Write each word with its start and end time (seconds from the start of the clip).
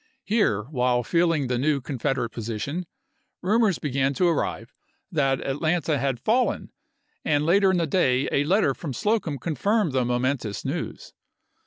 Here, 0.23 0.63
while 0.63 1.03
feeling 1.03 1.45
the 1.45 1.59
new 1.59 1.79
Confederate 1.79 2.31
position, 2.31 2.87
rumors 3.43 3.77
began 3.77 4.15
to 4.15 4.27
arrive 4.27 4.73
that 5.11 5.45
Atlanta 5.45 5.99
had 5.99 6.19
fallen, 6.19 6.71
and 7.23 7.45
later 7.45 7.69
in 7.69 7.77
the 7.77 7.85
day 7.85 8.27
a 8.31 8.43
letter 8.43 8.73
from 8.73 8.93
Slocum 8.93 9.37
confirmed 9.37 9.91
the 9.91 10.03
momentous 10.03 10.65
news. 10.65 11.13